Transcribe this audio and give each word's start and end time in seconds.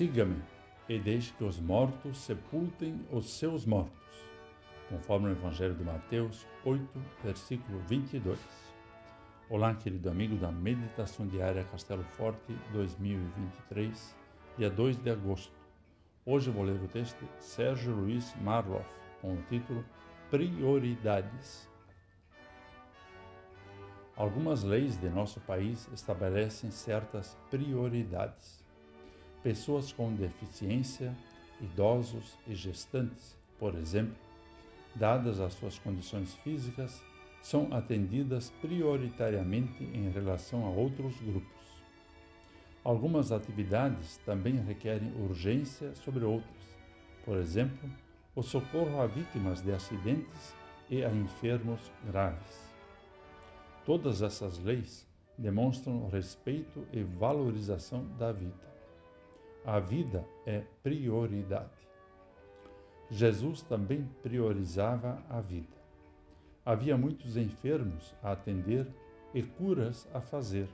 Siga-me 0.00 0.42
e 0.88 0.98
deixe 0.98 1.30
que 1.34 1.44
os 1.44 1.60
mortos 1.60 2.16
sepultem 2.16 3.06
os 3.12 3.36
seus 3.36 3.66
mortos, 3.66 4.24
conforme 4.88 5.28
o 5.28 5.32
Evangelho 5.32 5.74
de 5.74 5.84
Mateus 5.84 6.46
8, 6.64 6.88
versículo 7.22 7.78
22. 7.80 8.38
Olá, 9.50 9.74
querido 9.74 10.08
amigo 10.08 10.36
da 10.36 10.50
Meditação 10.50 11.26
Diária 11.26 11.64
Castelo 11.64 12.02
Forte 12.02 12.56
2023, 12.72 14.16
dia 14.56 14.70
2 14.70 14.96
de 14.96 15.10
agosto. 15.10 15.52
Hoje 16.24 16.50
vou 16.50 16.62
ler 16.62 16.82
o 16.82 16.88
texto 16.88 17.22
de 17.22 17.44
Sérgio 17.44 17.92
Luiz 17.92 18.34
Marloff, 18.40 18.88
com 19.20 19.34
o 19.34 19.42
título 19.50 19.84
Prioridades. 20.30 21.68
Algumas 24.16 24.62
leis 24.62 24.98
de 24.98 25.10
nosso 25.10 25.40
país 25.40 25.90
estabelecem 25.92 26.70
certas 26.70 27.36
prioridades. 27.50 28.69
Pessoas 29.42 29.90
com 29.90 30.14
deficiência, 30.14 31.16
idosos 31.62 32.36
e 32.46 32.54
gestantes, 32.54 33.38
por 33.58 33.74
exemplo, 33.74 34.16
dadas 34.94 35.40
as 35.40 35.54
suas 35.54 35.78
condições 35.78 36.34
físicas, 36.44 37.02
são 37.42 37.72
atendidas 37.72 38.50
prioritariamente 38.60 39.82
em 39.82 40.10
relação 40.10 40.66
a 40.66 40.68
outros 40.68 41.18
grupos. 41.20 41.50
Algumas 42.84 43.32
atividades 43.32 44.18
também 44.26 44.56
requerem 44.56 45.12
urgência 45.22 45.94
sobre 45.94 46.24
outras, 46.24 46.76
por 47.24 47.38
exemplo, 47.38 47.90
o 48.34 48.42
socorro 48.42 49.00
a 49.00 49.06
vítimas 49.06 49.62
de 49.62 49.72
acidentes 49.72 50.54
e 50.90 51.02
a 51.02 51.10
enfermos 51.10 51.80
graves. 52.06 52.74
Todas 53.86 54.20
essas 54.20 54.58
leis 54.58 55.06
demonstram 55.38 56.08
respeito 56.08 56.86
e 56.92 57.02
valorização 57.02 58.04
da 58.18 58.32
vida. 58.32 58.79
A 59.64 59.78
vida 59.78 60.26
é 60.46 60.62
prioridade. 60.82 61.86
Jesus 63.10 63.60
também 63.60 64.08
priorizava 64.22 65.22
a 65.28 65.40
vida. 65.40 65.76
Havia 66.64 66.96
muitos 66.96 67.36
enfermos 67.36 68.14
a 68.22 68.32
atender 68.32 68.86
e 69.34 69.42
curas 69.42 70.08
a 70.14 70.20
fazer, 70.20 70.68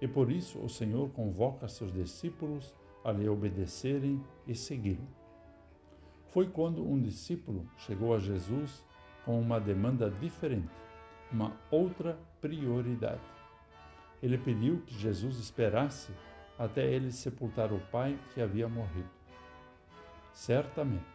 e 0.00 0.08
por 0.08 0.30
isso 0.30 0.58
o 0.58 0.68
Senhor 0.68 1.08
convoca 1.10 1.66
seus 1.66 1.92
discípulos 1.92 2.74
a 3.02 3.10
lhe 3.10 3.28
obedecerem 3.28 4.22
e 4.46 4.54
segui-lo. 4.54 5.08
Foi 6.26 6.46
quando 6.48 6.86
um 6.86 7.00
discípulo 7.00 7.66
chegou 7.78 8.14
a 8.14 8.18
Jesus 8.18 8.84
com 9.24 9.40
uma 9.40 9.58
demanda 9.58 10.10
diferente, 10.10 10.74
uma 11.32 11.56
outra 11.70 12.18
prioridade. 12.40 13.20
Ele 14.22 14.36
pediu 14.36 14.82
que 14.82 14.94
Jesus 14.94 15.38
esperasse 15.38 16.12
até 16.60 16.84
ele 16.84 17.10
sepultar 17.10 17.72
o 17.72 17.80
pai 17.86 18.18
que 18.34 18.42
havia 18.42 18.68
morrido. 18.68 19.08
Certamente, 20.30 21.06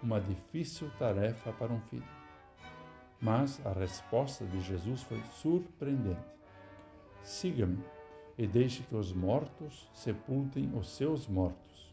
uma 0.00 0.20
difícil 0.20 0.88
tarefa 0.96 1.52
para 1.52 1.72
um 1.72 1.80
filho. 1.80 2.06
Mas 3.20 3.60
a 3.66 3.72
resposta 3.72 4.46
de 4.46 4.60
Jesus 4.60 5.02
foi 5.02 5.20
surpreendente. 5.40 6.22
Siga-me 7.24 7.82
e 8.38 8.46
deixe 8.46 8.84
que 8.84 8.94
os 8.94 9.12
mortos 9.12 9.90
sepultem 9.92 10.70
os 10.78 10.88
seus 10.96 11.26
mortos. 11.26 11.92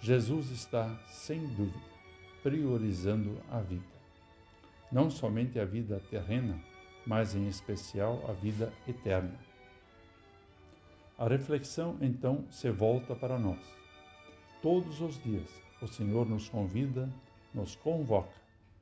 Jesus 0.00 0.50
está, 0.52 0.96
sem 1.08 1.44
dúvida, 1.48 1.80
priorizando 2.44 3.36
a 3.50 3.58
vida. 3.58 3.82
Não 4.92 5.10
somente 5.10 5.58
a 5.58 5.64
vida 5.64 6.00
terrena, 6.10 6.62
mas 7.04 7.34
em 7.34 7.48
especial 7.48 8.22
a 8.28 8.32
vida 8.32 8.72
eterna. 8.86 9.49
A 11.20 11.28
reflexão 11.28 11.98
então 12.00 12.46
se 12.48 12.70
volta 12.70 13.14
para 13.14 13.38
nós. 13.38 13.60
Todos 14.62 15.02
os 15.02 15.22
dias 15.22 15.50
o 15.82 15.86
Senhor 15.86 16.26
nos 16.26 16.48
convida, 16.48 17.10
nos 17.52 17.76
convoca 17.76 18.40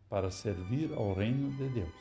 para 0.08 0.30
servir 0.30 0.94
ao 0.94 1.14
reino 1.14 1.50
de 1.56 1.68
Deus, 1.68 1.92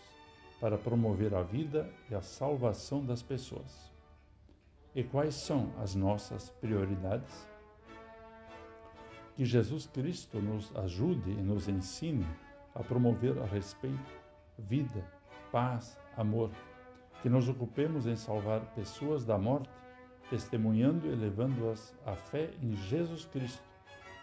para 0.61 0.78
promover 0.78 1.34
a 1.34 1.41
vida 1.41 1.89
e 2.07 2.13
a 2.13 2.22
salvação 2.22 3.03
das 3.03 3.23
pessoas. 3.23 3.91
E 4.94 5.03
quais 5.03 5.34
são 5.34 5.72
as 5.79 5.95
nossas 5.95 6.51
prioridades? 6.61 7.50
Que 9.35 9.44
Jesus 9.44 9.88
Cristo 9.88 10.40
nos 10.40 10.72
ajude 10.75 11.31
e 11.31 11.41
nos 11.41 11.67
ensine 11.67 12.28
a 12.75 12.84
promover 12.84 13.40
a 13.40 13.45
respeito, 13.45 14.13
vida, 14.59 15.03
paz, 15.51 16.00
amor. 16.16 16.51
Que 17.23 17.29
nos 17.29 17.50
ocupemos 17.50 18.06
em 18.06 18.16
salvar 18.16 18.61
pessoas 18.75 19.25
da 19.25 19.35
morte 19.35 19.86
testemunhando 20.29 21.07
e 21.07 21.15
levando-as 21.15 21.93
à 22.05 22.15
fé 22.15 22.49
em 22.61 22.75
Jesus 22.75 23.25
Cristo, 23.25 23.63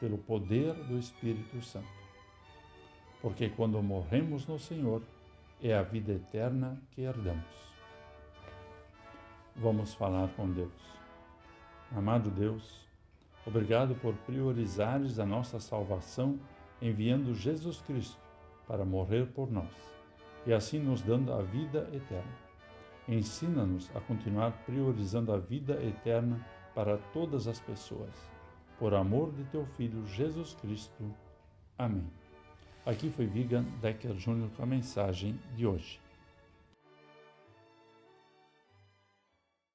pelo 0.01 0.19
poder 0.19 0.75
do 0.75 0.99
Espírito 0.99 1.61
Santo. 1.63 1.89
Porque 3.23 3.49
quando 3.49 3.83
morremos 3.83 4.47
no 4.47 4.59
Senhor, 4.59 5.03
é 5.63 5.75
a 5.75 5.83
vida 5.83 6.13
eterna 6.13 6.77
que 6.91 7.03
herdamos. 7.03 7.45
Vamos 9.57 9.95
falar 9.95 10.29
com 10.37 10.51
Deus. 10.51 10.73
Amado 11.97 12.31
Deus, 12.31 12.87
obrigado 13.47 13.95
por 13.95 14.15
priorizares 14.27 15.19
a 15.19 15.25
nossa 15.25 15.61
salvação 15.61 16.39
enviando 16.83 17.35
Jesus 17.35 17.81
Cristo 17.81 18.19
para 18.67 18.85
morrer 18.85 19.27
por 19.27 19.51
nós 19.51 19.95
e 20.47 20.53
assim 20.53 20.79
nos 20.79 21.01
dando 21.03 21.33
a 21.33 21.41
vida 21.43 21.89
eterna. 21.93 22.44
Ensina-nos 23.09 23.91
a 23.95 24.01
continuar 24.01 24.53
priorizando 24.65 25.33
a 25.33 25.39
vida 25.39 25.75
eterna 25.85 26.45
para 26.75 26.97
todas 27.13 27.47
as 27.47 27.61
pessoas. 27.61 28.11
Por 28.79 28.95
amor 28.95 29.33
de 29.33 29.45
teu 29.45 29.67
Filho 29.77 30.07
Jesus 30.07 30.55
Cristo. 30.55 31.15
Amém. 31.77 32.11
Aqui 32.87 33.11
foi 33.11 33.27
Vigan 33.27 33.65
Decker 33.81 34.15
Jr. 34.15 34.49
com 34.57 34.63
a 34.63 34.67
mensagem 34.67 35.39
de 35.55 35.67
hoje. 35.67 36.04